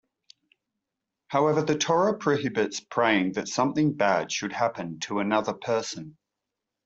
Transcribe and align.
However, 1.27 1.61
the 1.61 1.77
Torah 1.77 2.17
prohibits 2.17 2.79
praying 2.79 3.33
that 3.33 3.47
something 3.47 3.93
bad 3.93 4.31
should 4.31 4.51
happen 4.51 4.97
to 5.01 5.19
another 5.19 5.53
person. 5.53 6.17